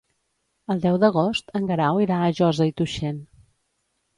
El 0.75 0.79
deu 0.85 0.95
d'agost 1.03 1.53
en 1.59 1.69
Guerau 1.73 2.01
irà 2.07 2.17
a 2.29 2.33
Josa 2.41 2.71
i 2.71 2.75
Tuixén. 2.81 3.21